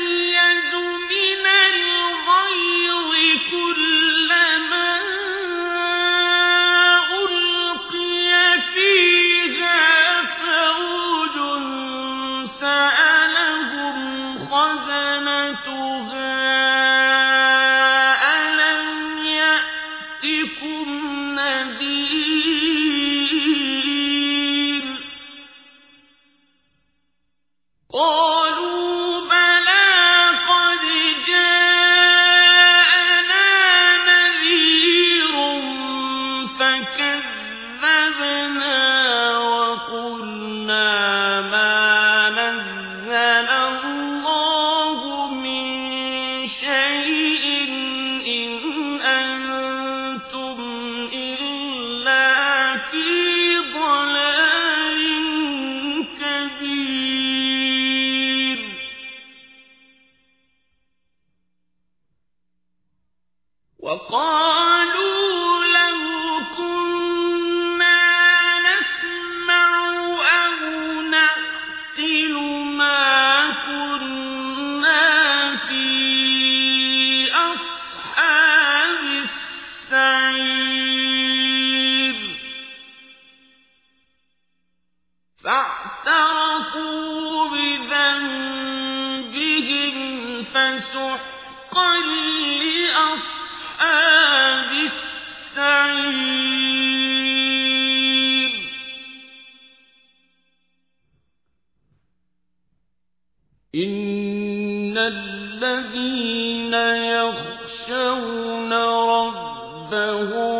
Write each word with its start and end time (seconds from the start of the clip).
الذين 104.98 106.74
يخشون 107.14 108.74
ربهم 108.74 110.57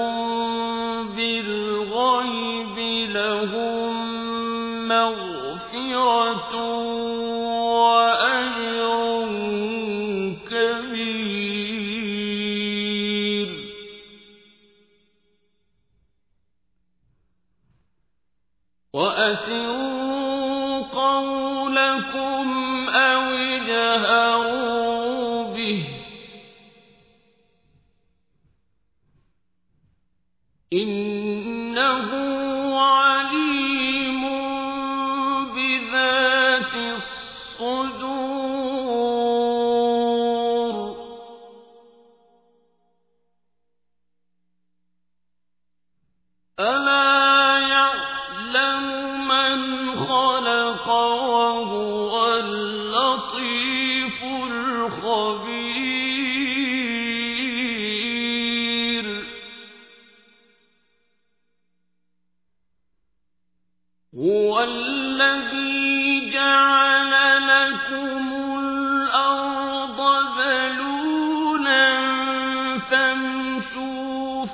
قولكم 21.08 22.48
أو 22.90 23.22
اجهروا 23.32 24.37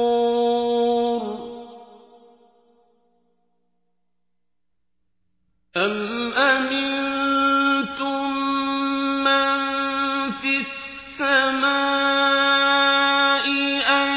أم 5.77 6.33
أمنتم 6.33 8.25
من 9.25 9.61
في 10.31 10.65
السماء 11.21 11.75
أن 13.91 14.12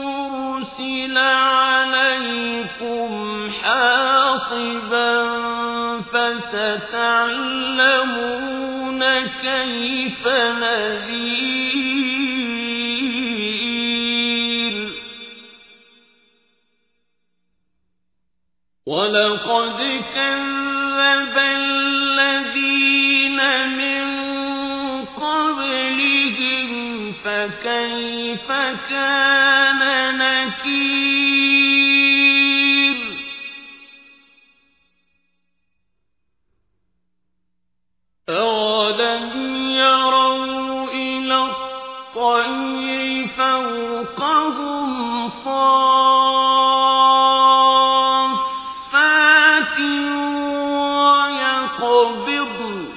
يرسل 0.00 1.18
عليكم 1.18 3.10
حاصبا 3.62 5.31
فستعلمون 6.52 8.20
كيف 9.20 10.22
نذير. 10.62 11.82
ولقد 18.86 20.02
كذب 20.14 21.36
الذين 21.38 23.38
من 23.68 24.06
قبلهم 25.04 26.68
فكيف 27.12 28.48
كان 28.90 29.80
نكير؟ 30.18 30.92
أولم 38.38 39.30
يروا 39.70 40.88
إلى 40.88 41.44
الطير 41.44 43.28
فوقهم 43.28 45.28
صافات 45.28 46.22
ويقبضن 51.82 52.88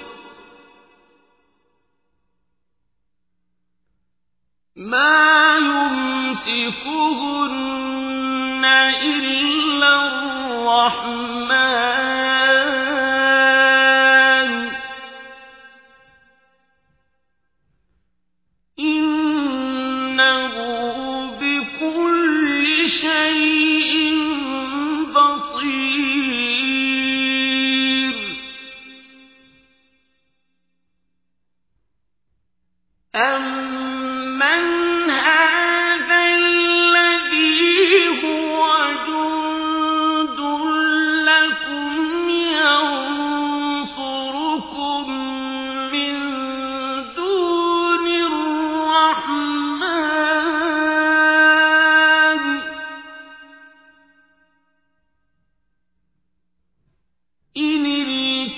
ما 4.75 5.57
يمسكهن 5.57 7.15
إلا 9.03 10.07
الرحمن. 10.07 11.24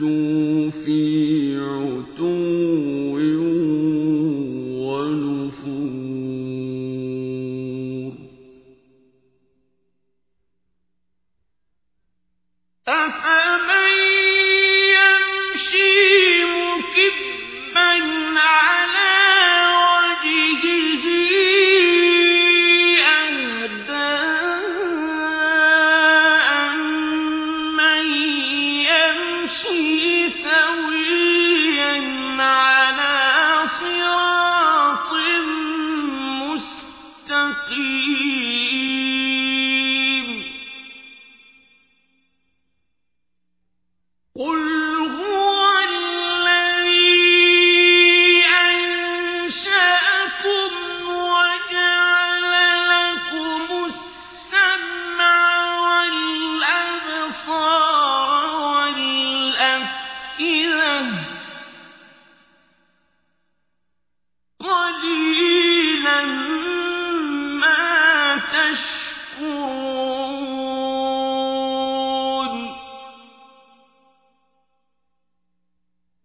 لَّجُّوا 0.00 0.70
فِي 0.70 1.31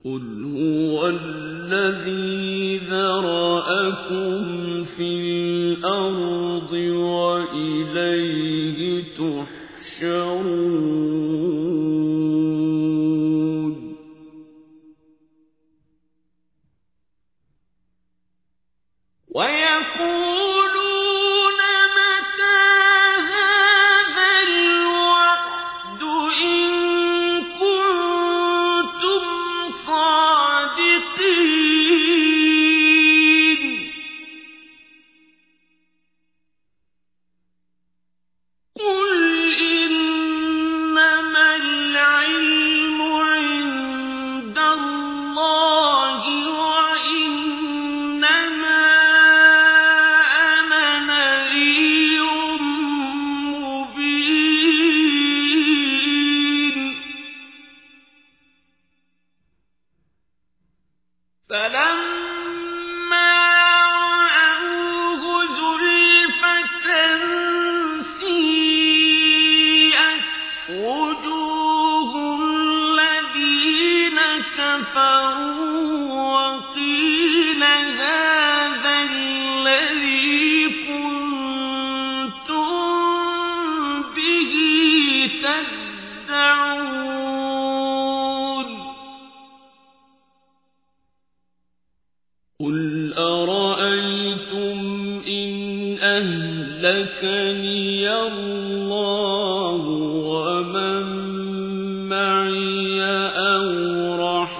قل 0.08 0.44
هو 0.56 1.08
الذي 1.08 2.78
ذرأكم 2.78 4.36
في 4.84 5.04
الأرض 5.04 6.72
وإليه 7.54 8.80
تحشرون 9.18 10.87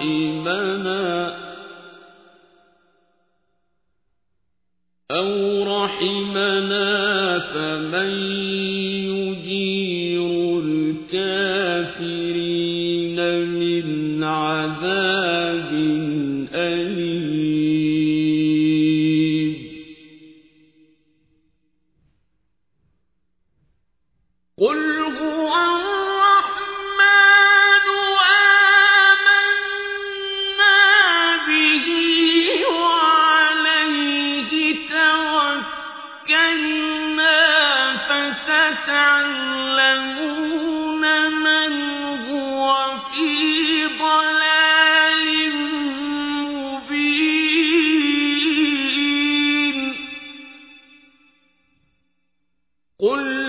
رحمنا 0.00 0.97
قل 53.00 53.47